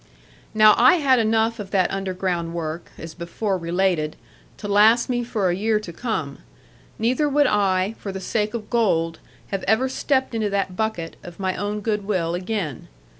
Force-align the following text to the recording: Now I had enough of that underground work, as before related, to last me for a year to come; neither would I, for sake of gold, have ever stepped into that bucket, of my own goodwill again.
Now 0.55 0.73
I 0.79 0.95
had 0.95 1.19
enough 1.19 1.59
of 1.59 1.69
that 1.69 1.91
underground 1.93 2.55
work, 2.55 2.89
as 2.97 3.13
before 3.13 3.55
related, 3.55 4.15
to 4.57 4.67
last 4.67 5.09
me 5.11 5.23
for 5.23 5.47
a 5.51 5.55
year 5.55 5.79
to 5.79 5.93
come; 5.93 6.39
neither 6.97 7.29
would 7.29 7.45
I, 7.45 7.93
for 7.99 8.11
sake 8.19 8.55
of 8.55 8.71
gold, 8.71 9.19
have 9.51 9.61
ever 9.67 9.87
stepped 9.87 10.33
into 10.33 10.49
that 10.49 10.75
bucket, 10.75 11.17
of 11.21 11.39
my 11.39 11.55
own 11.55 11.81
goodwill 11.81 12.33
again. 12.33 12.87